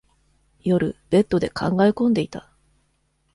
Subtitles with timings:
[0.63, 2.49] 夜、ベッドで考え込んでいた。